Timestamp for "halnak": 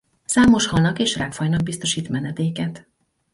0.67-0.99